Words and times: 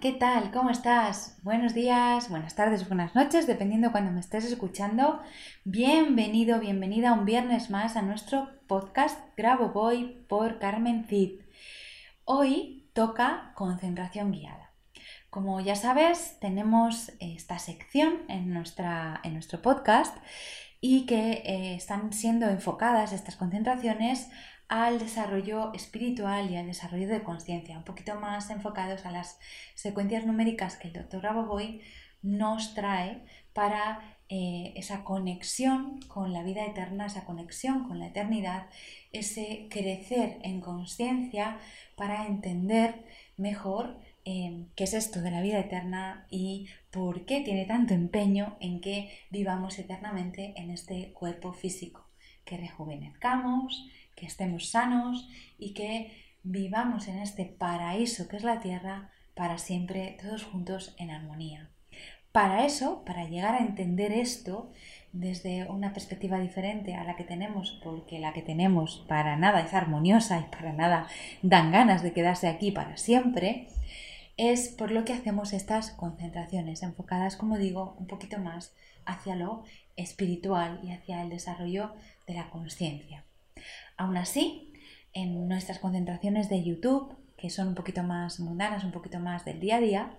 ¿Qué 0.00 0.12
tal? 0.12 0.50
¿Cómo 0.50 0.70
estás? 0.70 1.38
Buenos 1.42 1.72
días, 1.72 2.28
buenas 2.28 2.54
tardes, 2.54 2.86
buenas 2.86 3.14
noches, 3.14 3.46
dependiendo 3.46 3.92
cuando 3.92 4.10
me 4.10 4.20
estés 4.20 4.44
escuchando. 4.44 5.22
Bienvenido, 5.64 6.60
bienvenida 6.60 7.14
un 7.14 7.24
viernes 7.24 7.70
más 7.70 7.96
a 7.96 8.02
nuestro 8.02 8.50
podcast 8.66 9.18
Grabo 9.36 9.70
Voy 9.70 10.24
por 10.28 10.58
Carmen 10.58 11.06
Cid. 11.08 11.40
Hoy 12.24 12.90
toca 12.92 13.52
concentración 13.54 14.32
guiada. 14.32 14.72
Como 15.30 15.60
ya 15.60 15.76
sabes, 15.76 16.38
tenemos 16.40 17.12
esta 17.20 17.58
sección 17.58 18.22
en, 18.28 18.52
nuestra, 18.52 19.20
en 19.24 19.32
nuestro 19.32 19.62
podcast 19.62 20.16
y 20.80 21.06
que 21.06 21.42
eh, 21.44 21.74
están 21.74 22.12
siendo 22.12 22.46
enfocadas 22.46 23.12
estas 23.12 23.36
concentraciones 23.36 24.28
al 24.68 24.98
desarrollo 24.98 25.72
espiritual 25.74 26.50
y 26.50 26.56
al 26.56 26.66
desarrollo 26.66 27.08
de 27.08 27.22
conciencia, 27.22 27.78
un 27.78 27.84
poquito 27.84 28.18
más 28.18 28.50
enfocados 28.50 29.06
a 29.06 29.12
las 29.12 29.38
secuencias 29.74 30.26
numéricas 30.26 30.76
que 30.76 30.88
el 30.88 30.94
doctor 30.94 31.22
Raboboy 31.22 31.80
nos 32.22 32.74
trae 32.74 33.22
para 33.52 34.18
eh, 34.28 34.72
esa 34.74 35.04
conexión 35.04 36.00
con 36.08 36.32
la 36.32 36.42
vida 36.42 36.66
eterna, 36.66 37.06
esa 37.06 37.24
conexión 37.24 37.86
con 37.86 38.00
la 38.00 38.08
eternidad, 38.08 38.66
ese 39.12 39.68
crecer 39.70 40.38
en 40.42 40.60
conciencia 40.60 41.58
para 41.94 42.26
entender 42.26 43.04
mejor 43.36 43.98
eh, 44.24 44.66
qué 44.74 44.84
es 44.84 44.94
esto 44.94 45.22
de 45.22 45.30
la 45.30 45.40
vida 45.40 45.60
eterna 45.60 46.26
y 46.28 46.66
por 46.90 47.24
qué 47.24 47.42
tiene 47.42 47.64
tanto 47.66 47.94
empeño 47.94 48.56
en 48.58 48.80
que 48.80 49.10
vivamos 49.30 49.78
eternamente 49.78 50.54
en 50.56 50.70
este 50.70 51.12
cuerpo 51.12 51.52
físico, 51.52 52.05
que 52.46 52.56
rejuvenezcamos, 52.56 53.90
que 54.14 54.24
estemos 54.24 54.70
sanos 54.70 55.28
y 55.58 55.74
que 55.74 56.10
vivamos 56.42 57.08
en 57.08 57.18
este 57.18 57.44
paraíso 57.44 58.28
que 58.28 58.36
es 58.36 58.44
la 58.44 58.60
tierra 58.60 59.10
para 59.34 59.58
siempre 59.58 60.16
todos 60.22 60.44
juntos 60.44 60.94
en 60.96 61.10
armonía. 61.10 61.68
Para 62.32 62.64
eso, 62.64 63.02
para 63.04 63.28
llegar 63.28 63.54
a 63.54 63.64
entender 63.64 64.12
esto 64.12 64.70
desde 65.12 65.64
una 65.70 65.92
perspectiva 65.92 66.38
diferente 66.38 66.94
a 66.94 67.04
la 67.04 67.16
que 67.16 67.24
tenemos, 67.24 67.80
porque 67.82 68.18
la 68.18 68.32
que 68.32 68.42
tenemos 68.42 69.04
para 69.08 69.36
nada 69.36 69.60
es 69.60 69.72
armoniosa 69.74 70.40
y 70.40 70.54
para 70.54 70.72
nada 70.72 71.06
dan 71.42 71.72
ganas 71.72 72.02
de 72.02 72.12
quedarse 72.12 72.48
aquí 72.48 72.70
para 72.70 72.96
siempre, 72.96 73.68
es 74.36 74.68
por 74.68 74.90
lo 74.90 75.04
que 75.04 75.14
hacemos 75.14 75.52
estas 75.54 75.90
concentraciones 75.92 76.82
enfocadas, 76.82 77.36
como 77.36 77.56
digo, 77.56 77.96
un 77.98 78.06
poquito 78.06 78.38
más 78.38 78.74
hacia 79.06 79.34
lo 79.34 79.64
espiritual 79.96 80.80
y 80.82 80.92
hacia 80.92 81.22
el 81.22 81.30
desarrollo 81.30 81.94
de 82.26 82.34
la 82.34 82.50
conciencia. 82.50 83.24
Aún 83.96 84.16
así, 84.16 84.72
en 85.12 85.48
nuestras 85.48 85.78
concentraciones 85.78 86.48
de 86.48 86.62
YouTube, 86.62 87.16
que 87.36 87.50
son 87.50 87.68
un 87.68 87.74
poquito 87.74 88.02
más 88.02 88.40
mundanas, 88.40 88.84
un 88.84 88.92
poquito 88.92 89.18
más 89.18 89.44
del 89.44 89.60
día 89.60 89.76
a 89.76 89.80
día, 89.80 90.18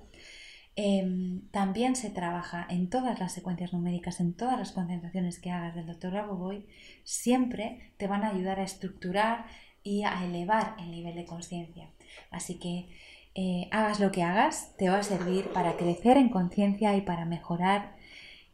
em, 0.76 1.50
también 1.52 1.96
se 1.96 2.10
trabaja 2.10 2.66
en 2.70 2.90
todas 2.90 3.20
las 3.20 3.34
secuencias 3.34 3.74
numéricas, 3.74 4.20
en 4.20 4.34
todas 4.34 4.58
las 4.58 4.72
concentraciones 4.72 5.40
que 5.40 5.52
hagas 5.52 5.76
del 5.76 5.88
Dr. 5.88 6.14
Raboboy, 6.14 6.66
siempre 7.04 7.92
te 7.98 8.08
van 8.08 8.24
a 8.24 8.30
ayudar 8.30 8.60
a 8.60 8.64
estructurar 8.64 9.46
y 9.84 10.04
a 10.04 10.24
elevar 10.26 10.76
el 10.80 10.92
nivel 10.92 11.16
de 11.16 11.26
conciencia. 11.26 11.90
Así 12.32 12.60
que 12.60 12.90
eh, 13.36 13.68
hagas 13.72 14.00
lo 14.00 14.12
que 14.12 14.24
hagas, 14.24 14.76
te 14.78 14.90
va 14.90 15.00
a 15.00 15.04
servir 15.04 15.50
para 15.50 15.78
crecer 15.78 16.18
en 16.18 16.30
conciencia 16.30 16.96
y 16.96 17.02
para 17.02 17.26
mejorar 17.26 17.96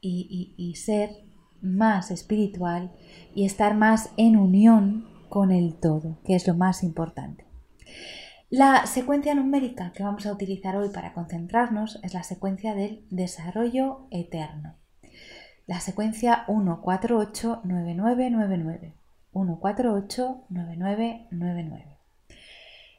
y 0.05 0.75
ser 0.75 1.22
más 1.63 2.11
espiritual 2.11 2.91
y 3.33 3.45
estar 3.45 3.75
más 3.75 4.11
en 4.17 4.37
unión 4.37 5.07
con 5.29 5.51
el 5.51 5.73
todo, 5.73 6.19
que 6.23 6.35
es 6.35 6.47
lo 6.47 6.53
más 6.53 6.83
importante. 6.83 7.47
La 8.51 8.85
secuencia 8.85 9.33
numérica 9.33 9.91
que 9.93 10.03
vamos 10.03 10.27
a 10.27 10.31
utilizar 10.31 10.75
hoy 10.75 10.89
para 10.89 11.13
concentrarnos 11.13 11.99
es 12.03 12.13
la 12.13 12.21
secuencia 12.21 12.75
del 12.75 13.03
desarrollo 13.09 14.05
eterno. 14.11 14.75
La 15.65 15.79
secuencia 15.79 16.45
1489999. 16.47 18.93
1489999. 19.33 21.97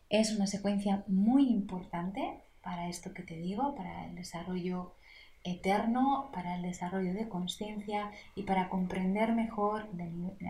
Es 0.09 0.35
una 0.35 0.49
secuencia 0.49 1.05
muy 1.07 1.49
importante 1.49 2.43
para 2.63 2.89
esto 2.89 3.15
que 3.15 3.23
te 3.23 3.37
digo, 3.37 3.77
para 3.77 4.07
el 4.07 4.17
desarrollo 4.17 4.97
eterno, 5.45 6.31
para 6.33 6.57
el 6.57 6.63
desarrollo 6.63 7.13
de 7.13 7.29
conciencia 7.29 8.11
y 8.35 8.43
para 8.45 8.69
comprender 8.69 9.33
mejor 9.33 9.87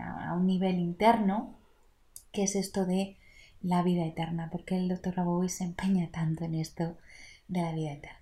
a 0.00 0.34
un 0.34 0.47
nivel 0.47 0.78
interno 0.78 1.56
qué 2.32 2.44
es 2.44 2.55
esto 2.55 2.87
de 2.87 3.16
la 3.60 3.83
vida 3.83 4.04
eterna, 4.04 4.49
porque 4.50 4.77
el 4.77 4.88
doctor 4.88 5.16
Raboui 5.16 5.49
se 5.49 5.65
empeña 5.65 6.10
tanto 6.10 6.44
en 6.44 6.54
esto 6.54 6.97
de 7.49 7.62
la 7.62 7.72
vida 7.72 7.93
eterna. 7.93 8.19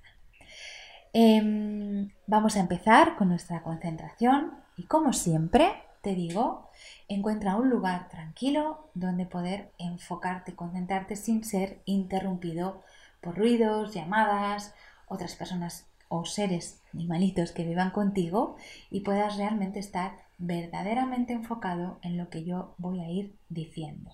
Em, 1.13 2.11
vamos 2.27 2.57
a 2.57 2.61
empezar 2.61 3.17
con 3.17 3.29
nuestra 3.29 3.63
concentración 3.63 4.53
y 4.77 4.85
como 4.85 5.13
siempre 5.13 5.75
te 6.03 6.15
digo, 6.17 6.69
encuentra 7.07 7.57
un 7.57 7.71
lugar 7.71 8.09
tranquilo 8.09 8.91
donde 8.95 9.25
poder 9.25 9.73
enfocarte, 9.79 10.57
concentrarte 10.57 11.15
sin 11.15 11.45
ser 11.45 11.81
interrumpido 11.85 12.83
por 13.21 13.39
ruidos, 13.39 13.95
llamadas, 13.95 14.75
otras 15.07 15.37
personas 15.37 15.87
o 16.13 16.25
seres 16.25 16.83
animalitos 16.93 17.53
que 17.53 17.65
vivan 17.65 17.91
contigo 17.91 18.57
y 18.91 19.01
puedas 19.01 19.37
realmente 19.37 19.79
estar 19.79 20.19
verdaderamente 20.37 21.33
enfocado 21.33 21.99
en 22.03 22.19
lo 22.19 22.29
que 22.29 22.45
yo 22.45 22.75
voy 22.77 23.01
a 23.01 23.11
ir 23.11 23.35
diciendo. 23.49 24.11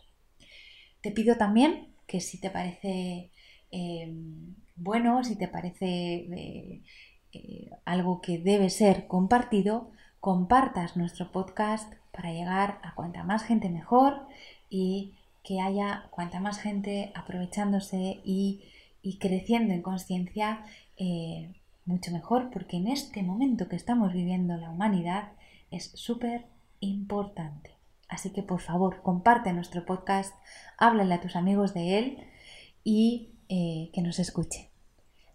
Te 1.00 1.10
pido 1.10 1.36
también 1.36 1.88
que 2.06 2.20
si 2.20 2.38
te 2.38 2.50
parece 2.50 3.31
eh, 3.70 4.12
bueno, 4.76 5.25
si 5.25 5.36
te 5.36 5.48
parece 5.48 5.86
eh, 5.86 6.82
eh, 7.32 7.70
algo 7.84 8.20
que 8.20 8.38
debe 8.38 8.70
ser 8.70 9.06
compartido, 9.06 9.91
compartas 10.20 10.97
nuestro 10.97 11.32
podcast 11.32 11.92
para 12.12 12.32
llegar 12.32 12.80
a 12.82 12.94
cuanta 12.94 13.25
más 13.25 13.42
gente 13.42 13.68
mejor 13.68 14.27
y 14.71 15.15
que 15.42 15.60
haya 15.60 16.06
cuanta 16.10 16.41
más 16.41 16.59
gente 16.60 17.12
aprovechándose 17.15 18.21
y, 18.24 18.65
creciendo 19.21 19.72
en 19.72 19.80
conciencia 19.80 20.65
mucho 21.88 22.12
mejor, 22.12 22.50
porque 22.50 22.76
en 22.76 22.86
este 22.86 23.22
momento 23.22 23.68
que 23.68 23.76
estamos 23.76 24.12
viviendo 24.12 24.56
la 24.56 24.70
humanidad 24.70 25.32
es 25.70 25.90
súper 25.94 26.46
importante. 26.80 27.72
Así 28.08 28.30
que 28.30 28.42
por 28.42 28.60
favor, 28.60 29.02
comparte 29.02 29.52
nuestro 29.52 29.84
podcast, 29.84 30.34
háblale 30.76 31.14
a 31.14 31.20
tus 31.20 31.34
amigos 31.34 31.74
de 31.74 31.98
él 31.98 32.18
y 32.84 33.30
eh, 33.48 33.90
que 33.92 34.02
nos 34.02 34.18
escuche. 34.18 34.70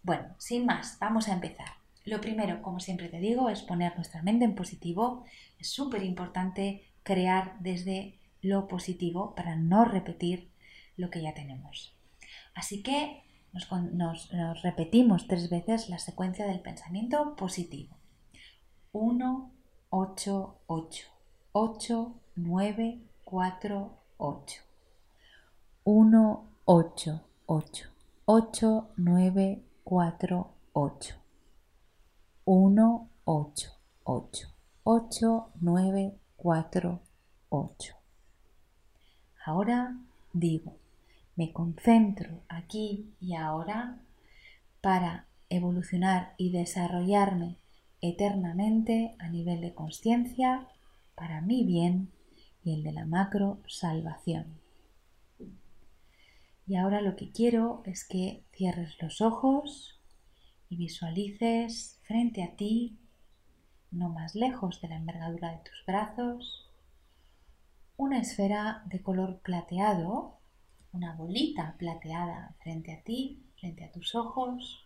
Bueno, 0.03 0.35
sin 0.37 0.65
más, 0.65 0.97
vamos 0.99 1.27
a 1.27 1.33
empezar. 1.33 1.67
Lo 2.05 2.19
primero, 2.19 2.61
como 2.61 2.79
siempre 2.79 3.09
te 3.09 3.19
digo, 3.19 3.49
es 3.49 3.61
poner 3.61 3.95
nuestra 3.95 4.21
mente 4.21 4.45
en 4.45 4.55
positivo. 4.55 5.23
Es 5.59 5.69
súper 5.69 6.03
importante 6.03 6.83
crear 7.03 7.55
desde 7.59 8.19
lo 8.41 8.67
positivo 8.67 9.33
para 9.35 9.55
no 9.55 9.85
repetir 9.85 10.49
lo 10.97 11.09
que 11.09 11.21
ya 11.21 11.33
tenemos. 11.33 11.95
Así 12.53 12.83
que 12.83 13.23
nos, 13.53 14.29
repetimos 14.61 15.27
tres 15.27 15.49
veces 15.49 15.89
la 15.89 15.99
secuencia 15.99 16.47
del 16.47 16.59
pensamiento 16.59 17.35
positivo. 17.35 17.95
1, 18.91 19.51
8, 19.89 20.55
8. 20.67 21.05
8, 21.51 22.13
9, 22.35 23.01
4, 23.25 23.97
8. 24.17 24.61
1, 25.83 26.49
8, 26.65 27.21
8. 27.45 27.89
8, 28.25 28.89
9, 28.97 29.63
4, 29.83 30.53
8. 30.73 31.15
1, 32.45 33.09
8, 33.25 33.71
8. 34.03 34.47
8, 34.83 35.49
9, 35.61 36.19
4, 36.37 37.01
8. 37.49 37.95
Ahora 39.45 39.97
digo, 40.33 40.77
me 41.35 41.51
concentro 41.51 42.43
aquí 42.47 43.13
y 43.19 43.35
ahora 43.35 43.99
para 44.81 45.27
evolucionar 45.49 46.33
y 46.37 46.51
desarrollarme 46.51 47.57
eternamente 48.01 49.15
a 49.19 49.29
nivel 49.29 49.61
de 49.61 49.73
conciencia 49.73 50.67
para 51.15 51.41
mi 51.41 51.63
bien 51.63 52.11
y 52.63 52.73
el 52.73 52.83
de 52.83 52.91
la 52.91 53.05
macro 53.05 53.59
salvación. 53.67 54.59
Y 56.65 56.75
ahora 56.75 57.01
lo 57.01 57.15
que 57.15 57.31
quiero 57.31 57.83
es 57.85 58.05
que 58.07 58.43
cierres 58.53 58.95
los 59.01 59.21
ojos 59.21 59.99
y 60.69 60.77
visualices 60.77 61.99
frente 62.03 62.43
a 62.43 62.55
ti, 62.55 62.97
no 63.91 64.09
más 64.09 64.33
lejos 64.33 64.81
de 64.81 64.87
la 64.87 64.95
envergadura 64.95 65.51
de 65.51 65.59
tus 65.59 65.85
brazos, 65.85 66.69
una 67.97 68.19
esfera 68.19 68.83
de 68.85 69.01
color 69.01 69.39
plateado, 69.41 70.39
una 70.93 71.13
bolita 71.15 71.75
plateada 71.77 72.55
frente 72.61 72.93
a 72.93 73.03
ti, 73.03 73.43
frente 73.59 73.83
a 73.83 73.91
tus 73.91 74.15
ojos, 74.15 74.85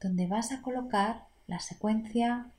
donde 0.00 0.26
vas 0.26 0.52
a 0.52 0.62
colocar 0.62 1.26
la 1.46 1.58
secuencia 1.58 2.50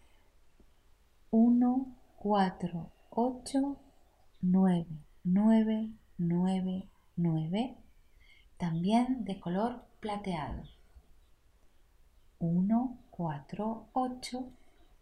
1, 1.32 1.96
4, 2.18 2.92
8, 3.10 3.78
9, 4.42 4.88
9, 5.24 5.90
9, 6.18 6.88
9, 7.16 7.78
también 8.58 9.24
de 9.26 9.40
color 9.40 9.86
plateado. 10.00 10.64
1, 12.40 12.98
4, 13.10 13.88
8, 13.94 14.50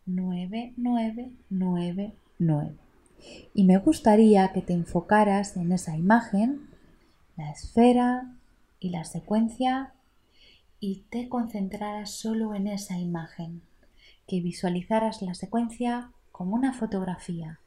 9, 0.06 0.74
9, 0.78 1.32
9, 1.50 2.16
9. 2.40 2.76
Y 3.54 3.64
me 3.64 3.78
gustaría 3.78 4.52
que 4.52 4.62
te 4.62 4.74
enfocaras 4.74 5.58
en 5.58 5.72
esa 5.72 5.96
imagen, 5.98 6.71
la 7.42 7.50
esfera 7.50 8.36
y 8.80 8.92
la 8.92 9.04
secuencia 9.04 9.94
y 10.80 11.06
te 11.10 11.28
concentraras 11.28 12.12
solo 12.12 12.54
en 12.54 12.68
esa 12.68 13.00
imagen, 13.00 13.64
que 14.28 14.42
visualizaras 14.42 15.24
la 15.24 15.34
secuencia 15.34 16.12
como 16.32 16.56
una 16.56 16.72
fotografía, 16.72 17.60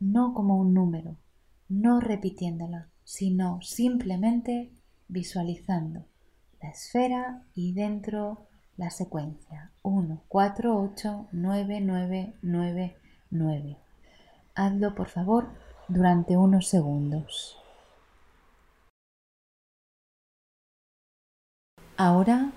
no 0.00 0.34
como 0.34 0.58
un 0.58 0.74
número, 0.74 1.16
no 1.68 2.00
repitiéndola, 2.00 2.88
sino 3.04 3.62
simplemente 3.62 4.72
visualizando 5.06 6.04
la 6.60 6.70
esfera 6.70 7.44
y 7.54 7.72
dentro 7.72 8.48
la 8.76 8.90
secuencia 8.90 9.70
1, 9.82 10.22
4, 10.26 10.76
8, 10.76 11.28
9, 11.30 11.80
9, 11.80 12.34
9, 12.42 12.96
9. 13.30 13.76
Hazlo 14.56 14.94
por 14.96 15.08
favor 15.08 15.50
durante 15.86 16.36
unos 16.36 16.66
segundos. 16.66 17.61
Ahora 21.96 22.52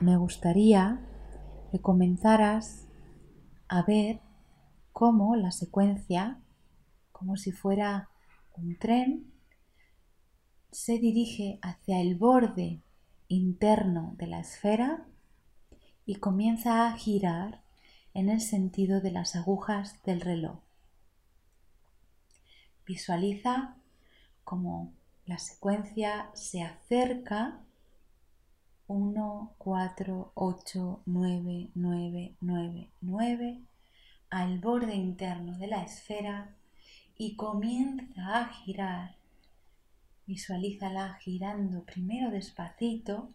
me 0.00 0.16
gustaría 0.16 1.00
que 1.70 1.80
comenzaras 1.80 2.88
a 3.68 3.82
ver 3.82 4.20
cómo 4.92 5.36
la 5.36 5.52
secuencia, 5.52 6.40
como 7.12 7.36
si 7.36 7.52
fuera 7.52 8.10
un 8.54 8.76
tren, 8.76 9.32
se 10.72 10.98
dirige 10.98 11.60
hacia 11.62 12.00
el 12.00 12.16
borde 12.16 12.82
interno 13.28 14.14
de 14.18 14.26
la 14.26 14.40
esfera 14.40 15.06
y 16.04 16.16
comienza 16.16 16.86
a 16.86 16.96
girar 16.96 17.62
en 18.14 18.28
el 18.28 18.40
sentido 18.40 19.00
de 19.00 19.12
las 19.12 19.36
agujas 19.36 20.02
del 20.02 20.20
reloj. 20.20 20.58
Visualiza 22.84 23.76
cómo 24.42 24.92
la 25.24 25.38
secuencia 25.38 26.30
se 26.34 26.62
acerca 26.62 27.60
1, 28.92 29.54
4, 29.56 30.32
8, 30.34 31.02
9, 31.06 31.70
9, 31.74 32.36
9, 32.40 32.90
9 33.00 33.60
al 34.28 34.58
borde 34.58 34.94
interno 34.94 35.56
de 35.56 35.66
la 35.66 35.82
esfera 35.82 36.54
y 37.16 37.36
comienza 37.36 38.40
a 38.40 38.48
girar. 38.48 39.16
Visualízala 40.26 41.14
girando 41.20 41.84
primero 41.84 42.30
despacito 42.30 43.30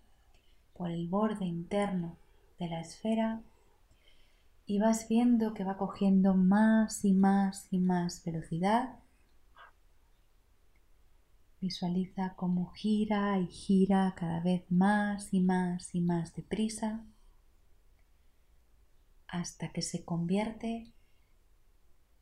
por 0.74 0.92
el 0.92 1.07
borde 1.07 1.45
interno 1.45 2.18
de 2.60 2.68
la 2.68 2.81
esfera 2.81 3.42
y 4.68 4.77
vas 4.77 5.07
viendo 5.10 5.56
que 5.56 5.63
va 5.63 5.77
cogiendo 5.77 6.36
más 6.36 7.03
y 7.03 7.13
más 7.13 7.68
y 7.71 7.80
más 7.80 8.24
velocidad 8.24 9.00
Visualiza 11.59 12.36
cómo 12.36 12.71
gira 12.71 13.39
y 13.39 13.48
gira 13.48 14.13
cada 14.15 14.39
vez 14.42 14.71
más 14.71 15.33
y 15.33 15.39
más 15.39 15.95
y 15.95 16.01
más 16.01 16.36
deprisa 16.36 17.06
hasta 19.27 19.71
que 19.71 19.81
se 19.81 20.06
convierte 20.06 20.94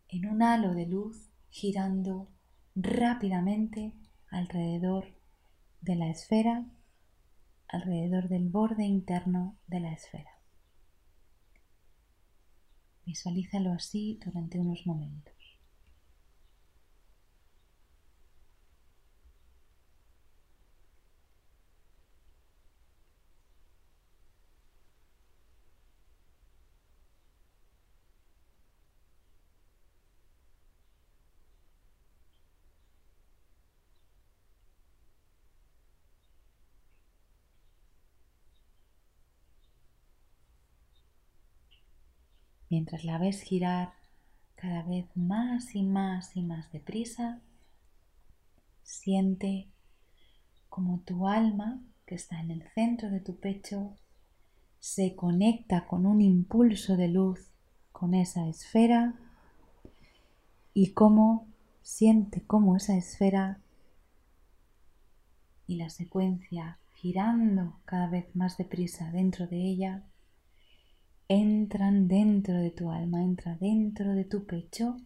en 0.08 0.28
un 0.28 0.42
halo 0.42 0.74
de 0.74 0.86
luz 0.86 1.30
girando 1.50 2.30
rápidamente 2.76 3.94
alrededor 4.30 5.14
de 5.81 5.96
la 5.96 6.10
esfera, 6.10 6.66
alrededor 7.68 8.28
del 8.28 8.50
borde 8.50 8.86
interno 8.86 9.58
de 9.68 9.80
la 9.80 9.94
esfera. 9.94 10.31
Visualízalo 13.06 13.72
así 13.72 14.20
durante 14.26 14.60
unos 14.60 14.86
momentos. 14.88 15.35
Mientras 42.76 43.06
la 43.06 43.18
ves 43.18 43.42
girar 43.42 43.94
cada 44.56 44.84
vez 44.84 45.06
más 45.16 45.76
y 45.76 45.84
más 45.84 46.36
y 46.36 46.42
más 46.42 46.74
deprisa, 46.74 47.40
siente 48.84 49.70
como 50.68 51.00
tu 51.00 51.30
alma, 51.30 51.82
que 52.06 52.16
está 52.16 52.42
en 52.42 52.52
el 52.52 52.68
centro 52.74 53.10
de 53.10 53.22
tu 53.22 53.38
pecho, 53.38 53.96
se 54.78 55.16
conecta 55.16 55.88
con 55.88 56.06
un 56.06 56.20
impulso 56.20 56.98
de 56.98 57.08
luz 57.08 57.50
con 57.94 58.14
esa 58.14 58.46
esfera 58.50 59.14
y 60.74 60.92
cómo 60.92 61.48
siente 61.82 62.44
cómo 62.46 62.76
esa 62.76 62.98
esfera 62.98 63.62
y 65.66 65.78
la 65.78 65.90
secuencia 65.90 66.78
girando 66.96 67.80
cada 67.86 68.10
vez 68.10 68.36
más 68.36 68.58
deprisa 68.58 69.14
dentro 69.14 69.48
de 69.48 69.62
ella 69.62 70.04
entran 71.28 72.08
dentro 72.08 72.56
de 72.60 72.72
tu 72.72 72.92
alma, 72.92 73.24
entra 73.24 73.56
dentro 73.56 74.14
de 74.14 74.26
tu 74.26 74.46
pecho 74.46 74.98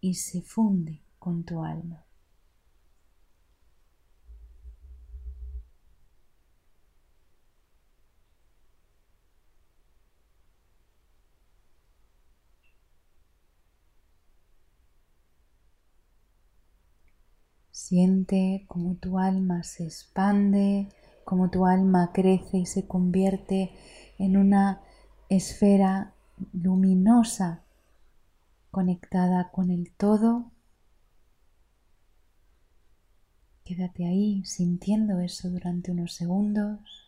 y 0.00 0.14
se 0.14 0.42
funde 0.42 1.02
con 1.18 1.44
tu 1.44 1.62
alma. 1.62 2.04
Siente 17.70 18.64
como 18.66 18.96
tu 18.96 19.18
alma 19.18 19.62
se 19.62 19.84
expande, 19.84 20.88
como 21.24 21.48
tu 21.48 21.64
alma 21.64 22.10
crece 22.12 22.58
y 22.58 22.66
se 22.66 22.86
convierte 22.86 23.70
en 24.18 24.36
una 24.36 24.80
esfera 25.28 26.12
luminosa 26.52 27.62
conectada 28.70 29.50
con 29.50 29.70
el 29.70 29.90
todo. 29.92 30.50
Quédate 33.64 34.06
ahí 34.06 34.44
sintiendo 34.44 35.20
eso 35.20 35.50
durante 35.50 35.90
unos 35.90 36.12
segundos. 36.14 37.07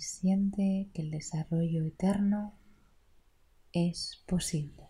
Siente 0.00 0.88
que 0.92 1.02
el 1.02 1.10
desarrollo 1.10 1.84
eterno 1.84 2.54
es 3.72 4.22
posible. 4.26 4.88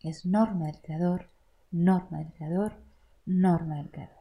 Es 0.00 0.26
norma 0.26 0.66
del 0.66 0.80
creador, 0.80 1.30
norma 1.70 2.18
del 2.18 2.32
creador, 2.32 2.72
norma 3.26 3.76
del 3.76 3.90
creador. 3.90 4.18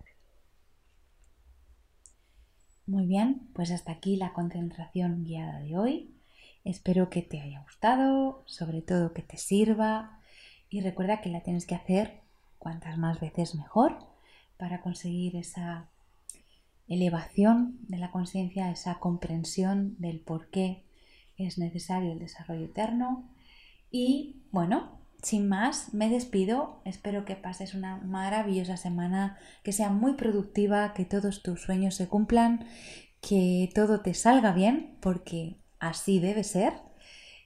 Muy 2.86 3.06
bien, 3.06 3.50
pues 3.54 3.72
hasta 3.72 3.92
aquí 3.92 4.16
la 4.16 4.34
concentración 4.34 5.26
guiada 5.26 5.60
de 5.60 5.78
hoy. 5.78 6.16
Espero 6.64 7.10
que 7.10 7.22
te 7.22 7.42
haya 7.42 7.62
gustado, 7.62 8.44
sobre 8.46 8.82
todo 8.82 9.14
que 9.14 9.22
te 9.22 9.38
sirva 9.38 10.20
y 10.70 10.82
recuerda 10.82 11.22
que 11.22 11.30
la 11.30 11.42
tienes 11.42 11.66
que 11.66 11.76
hacer 11.76 12.22
cuantas 12.60 12.98
más 12.98 13.20
veces 13.20 13.56
mejor 13.56 13.98
para 14.58 14.82
conseguir 14.82 15.36
esa 15.36 15.90
elevación 16.88 17.80
de 17.88 17.98
la 17.98 18.12
conciencia, 18.12 18.72
esa 18.72 19.00
comprensión 19.00 19.96
del 20.00 20.20
por 20.20 20.50
qué 20.50 20.86
es 21.38 21.58
necesario 21.58 22.12
el 22.12 22.20
desarrollo 22.20 22.66
eterno. 22.66 23.30
Y 23.92 24.42
bueno, 24.52 24.98
sin 25.22 25.48
más, 25.48 25.94
me 25.94 26.10
despido. 26.10 26.82
Espero 26.86 27.26
que 27.26 27.36
pases 27.36 27.74
una 27.74 27.98
maravillosa 27.98 28.78
semana, 28.78 29.38
que 29.64 29.72
sea 29.72 29.90
muy 29.90 30.14
productiva, 30.14 30.94
que 30.94 31.06
todos 31.06 31.44
tus 31.44 31.62
sueños 31.62 31.96
se 31.96 32.08
cumplan, 32.08 32.66
que 33.22 33.70
todo 33.74 34.02
te 34.02 34.14
salga 34.14 34.52
bien, 34.52 34.98
porque 35.02 35.58
así 35.80 36.20
debe 36.20 36.44
ser. 36.44 36.74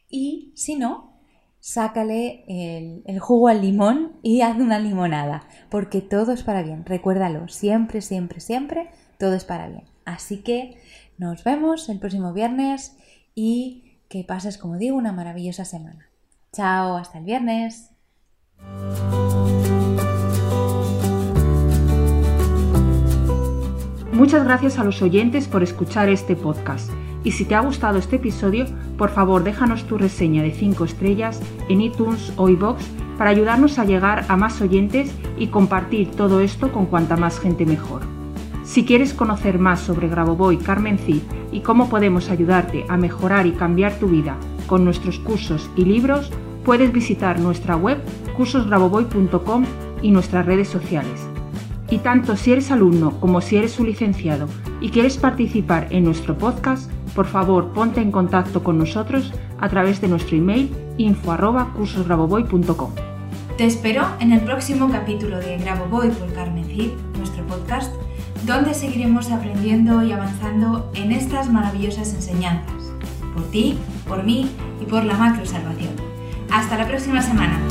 Y 0.09 0.51
si 0.55 0.75
no, 0.75 1.21
sácale 1.59 2.43
el, 2.47 3.03
el, 3.05 3.19
jugo 3.19 3.47
al 3.47 3.61
limón 3.61 4.19
y 4.21 4.41
haz 4.41 4.57
una 4.57 4.79
limonada, 4.79 5.47
porque 5.69 6.01
todo 6.01 6.33
es 6.33 6.43
para 6.43 6.63
bien. 6.63 6.85
Recuérdalo, 6.85 7.47
siempre, 7.47 8.01
siempre, 8.01 8.41
siempre, 8.41 8.89
todo 9.21 9.35
es 9.35 9.45
para 9.45 9.67
bien. 9.67 9.83
Así 10.03 10.37
que 10.37 10.81
nos 11.19 11.43
vemos 11.43 11.87
el 11.89 11.99
próximo 11.99 12.33
viernes 12.33 12.97
y 13.35 13.99
que 14.09 14.23
pases, 14.23 14.57
como 14.57 14.77
digo, 14.77 14.97
una 14.97 15.13
maravillosa 15.13 15.63
semana. 15.63 16.09
Chao, 16.51 16.97
hasta 16.97 17.19
el 17.19 17.25
viernes. 17.25 17.91
Muchas 24.11 24.43
gracias 24.43 24.79
a 24.79 24.83
los 24.83 25.03
oyentes 25.03 25.47
por 25.47 25.61
escuchar 25.61 26.09
este 26.09 26.35
podcast. 26.35 26.89
Y 27.23 27.33
si 27.33 27.45
te 27.45 27.53
ha 27.53 27.59
gustado 27.59 27.99
este 27.99 28.15
episodio, 28.15 28.65
por 28.97 29.11
favor 29.11 29.43
déjanos 29.43 29.83
tu 29.85 29.99
reseña 29.99 30.41
de 30.41 30.51
5 30.51 30.83
estrellas 30.83 31.39
en 31.69 31.81
iTunes 31.81 32.33
o 32.37 32.49
iBox 32.49 32.83
para 33.19 33.29
ayudarnos 33.29 33.77
a 33.77 33.85
llegar 33.85 34.25
a 34.29 34.35
más 34.35 34.59
oyentes 34.61 35.11
y 35.37 35.47
compartir 35.47 36.09
todo 36.09 36.41
esto 36.41 36.71
con 36.71 36.87
cuanta 36.87 37.17
más 37.17 37.39
gente 37.39 37.67
mejor. 37.67 38.10
Si 38.71 38.85
quieres 38.85 39.13
conocer 39.13 39.59
más 39.59 39.81
sobre 39.81 40.07
Grabovoi 40.07 40.55
Carmen 40.55 40.97
Cid 40.97 41.23
y 41.51 41.59
cómo 41.59 41.89
podemos 41.89 42.29
ayudarte 42.29 42.85
a 42.87 42.95
mejorar 42.95 43.45
y 43.45 43.51
cambiar 43.51 43.95
tu 43.95 44.07
vida 44.07 44.37
con 44.65 44.85
nuestros 44.85 45.19
cursos 45.19 45.69
y 45.75 45.83
libros, 45.83 46.31
puedes 46.63 46.93
visitar 46.93 47.37
nuestra 47.37 47.75
web 47.75 48.01
cursosgrabovoi.com 48.37 49.65
y 50.01 50.11
nuestras 50.11 50.45
redes 50.45 50.69
sociales. 50.69 51.19
Y 51.89 51.97
tanto 51.97 52.37
si 52.37 52.53
eres 52.53 52.71
alumno 52.71 53.19
como 53.19 53.41
si 53.41 53.57
eres 53.57 53.77
un 53.77 53.87
licenciado 53.87 54.47
y 54.79 54.89
quieres 54.89 55.17
participar 55.17 55.87
en 55.89 56.05
nuestro 56.05 56.37
podcast, 56.37 56.89
por 57.13 57.25
favor 57.25 57.73
ponte 57.73 57.99
en 57.99 58.13
contacto 58.13 58.63
con 58.63 58.77
nosotros 58.77 59.33
a 59.59 59.67
través 59.67 59.99
de 59.99 60.07
nuestro 60.07 60.37
email 60.37 60.71
info@cursosgrabovoi.com. 60.97 62.91
Te 63.57 63.65
espero 63.65 64.05
en 64.21 64.31
el 64.31 64.39
próximo 64.39 64.89
capítulo 64.89 65.39
de 65.39 65.57
Grabovoi 65.57 66.09
por 66.11 66.31
Carmen 66.31 66.63
Cid, 66.63 66.91
nuestro 67.17 67.45
podcast 67.47 67.93
donde 68.45 68.73
seguiremos 68.73 69.31
aprendiendo 69.31 70.03
y 70.03 70.11
avanzando 70.11 70.91
en 70.95 71.11
estas 71.11 71.49
maravillosas 71.49 72.13
enseñanzas, 72.13 72.91
por 73.33 73.49
ti, 73.51 73.77
por 74.07 74.23
mí 74.23 74.49
y 74.81 74.85
por 74.85 75.03
la 75.03 75.15
macro 75.15 75.45
salvación. 75.45 75.93
Hasta 76.51 76.77
la 76.77 76.87
próxima 76.87 77.21
semana. 77.21 77.70